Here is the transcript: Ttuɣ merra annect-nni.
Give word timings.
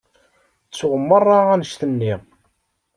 Ttuɣ 0.67 0.93
merra 1.01 1.39
annect-nni. 1.53 2.13